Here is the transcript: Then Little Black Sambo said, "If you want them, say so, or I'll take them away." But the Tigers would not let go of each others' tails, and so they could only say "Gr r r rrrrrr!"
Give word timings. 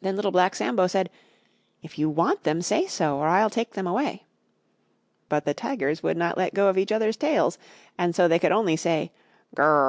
Then 0.00 0.16
Little 0.16 0.32
Black 0.32 0.56
Sambo 0.56 0.88
said, 0.88 1.08
"If 1.84 2.00
you 2.00 2.10
want 2.10 2.42
them, 2.42 2.60
say 2.60 2.88
so, 2.88 3.18
or 3.18 3.28
I'll 3.28 3.48
take 3.48 3.74
them 3.74 3.86
away." 3.86 4.24
But 5.28 5.44
the 5.44 5.54
Tigers 5.54 6.02
would 6.02 6.16
not 6.16 6.36
let 6.36 6.52
go 6.52 6.66
of 6.66 6.76
each 6.76 6.90
others' 6.90 7.16
tails, 7.16 7.58
and 7.96 8.12
so 8.12 8.26
they 8.26 8.40
could 8.40 8.50
only 8.50 8.74
say 8.74 9.12
"Gr 9.54 9.62
r 9.62 9.68
r 9.68 9.74
rrrrrr!" 9.74 9.80